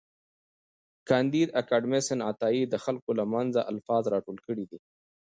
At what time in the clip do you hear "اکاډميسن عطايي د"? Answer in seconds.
1.61-2.75